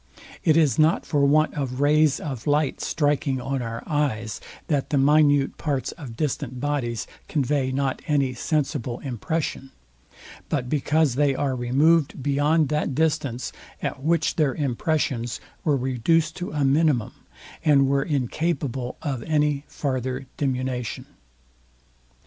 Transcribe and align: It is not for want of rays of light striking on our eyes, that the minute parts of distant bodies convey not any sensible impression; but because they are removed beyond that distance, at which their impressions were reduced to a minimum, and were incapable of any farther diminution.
It 0.43 0.57
is 0.57 0.79
not 0.79 1.05
for 1.05 1.23
want 1.25 1.53
of 1.53 1.79
rays 1.79 2.19
of 2.19 2.47
light 2.47 2.81
striking 2.81 3.39
on 3.39 3.61
our 3.61 3.83
eyes, 3.85 4.41
that 4.65 4.89
the 4.89 4.97
minute 4.97 5.59
parts 5.59 5.91
of 5.91 6.17
distant 6.17 6.59
bodies 6.59 7.05
convey 7.27 7.71
not 7.71 8.01
any 8.07 8.33
sensible 8.33 8.97
impression; 9.01 9.69
but 10.49 10.67
because 10.67 11.13
they 11.13 11.35
are 11.35 11.55
removed 11.55 12.23
beyond 12.23 12.69
that 12.69 12.95
distance, 12.95 13.51
at 13.79 14.01
which 14.01 14.37
their 14.37 14.55
impressions 14.55 15.39
were 15.63 15.77
reduced 15.77 16.35
to 16.37 16.51
a 16.51 16.65
minimum, 16.65 17.13
and 17.63 17.87
were 17.87 18.01
incapable 18.01 18.97
of 19.03 19.21
any 19.27 19.65
farther 19.67 20.25
diminution. 20.35 21.05